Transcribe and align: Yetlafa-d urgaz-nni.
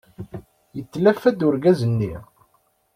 Yetlafa-d 0.75 1.39
urgaz-nni. 1.47 2.13